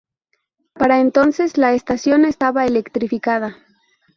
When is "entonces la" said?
0.99-1.73